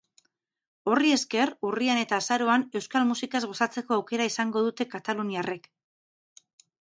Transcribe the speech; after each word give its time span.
Horri 0.91 1.11
esker, 1.17 1.51
urrian 1.71 2.01
eta 2.03 2.17
azaroan 2.21 2.65
euskal 2.79 3.05
musikaz 3.09 3.43
gozatzeko 3.51 3.99
aukera 3.99 4.27
izango 4.31 4.65
dute 4.69 4.89
kataluniarrek. 4.95 5.71